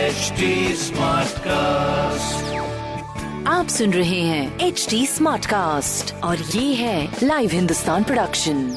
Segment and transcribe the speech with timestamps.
[0.00, 0.46] HD
[0.82, 2.44] Smartcast.
[3.48, 8.68] आप सुन रहे हैं एच डी स्मार्ट कास्ट और ये है लाइव हिंदुस्तान प्रोडक्शन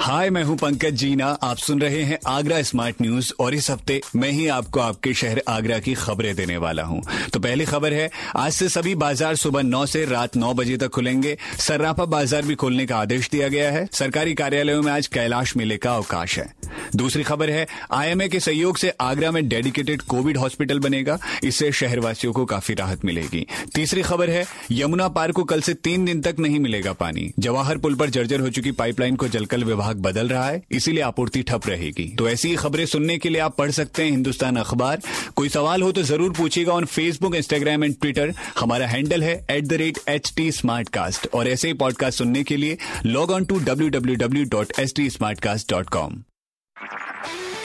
[0.00, 4.00] हाय मैं हूँ पंकज जीना। आप सुन रहे हैं आगरा स्मार्ट न्यूज़ और इस हफ़्ते
[4.16, 7.02] मैं ही आपको आपके शहर आगरा की खबरें देने वाला हूँ।
[7.32, 10.88] तो पहली खबर है आज से सभी बाज़ार सुबह 9 से रात 9 बजे तक
[10.88, 15.56] खुलेंगे। सर्राफा बाज़ार भी खोलने का आदेश दिया गया है। सरकारी कार्यालयों में आज कैलाश
[15.56, 16.52] मेले का अवकाश है।
[16.96, 22.32] दूसरी खबर है, आईएमए के सहयोग से आगरा में डेडिकेटेड कोविड हॉस्पिटल बनेगा। इससे शहरवासियों
[22.32, 26.36] को काफ़ी राहत मिलेगी। तीसरी खबर है, यमुना पार को कल से तीन दिन तक
[26.38, 30.46] नहीं मिलेगा पानी। जवाहर पुल पर जर्जर हो चुकी पाइपलाइन को जलकल विभाग बदल रहा
[30.48, 34.02] है, इसीलिए आपूर्ति ठप रहेगी। तो ऐसी ही खबरें सुनने के लिए आप पढ़ सकते
[34.02, 35.00] हैं हिंदुस्तान अखबार।
[35.36, 39.66] कोई सवाल हो तो ज़रूर पूछिएगा on Facebook Instagram and Twitter हमारा हैंडल है एट
[41.34, 44.92] और ऐसे ही पॉडकास्ट सुनने के लिए log on to W W W dot H
[44.96, 46.22] T smart cast dot com